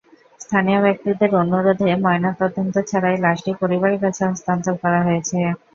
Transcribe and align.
স্থানীয় 0.41 0.79
ব্যক্তিদের 0.85 1.31
অনুরোধে 1.41 1.89
ময়নাতদন্ত 2.03 2.75
ছাড়াই 2.89 3.17
লাশটি 3.23 3.51
পরিবারের 3.61 4.01
কাছে 4.03 4.21
হস্তান্তর 4.29 4.75
করা 4.83 4.99
হয়েছে। 5.07 5.37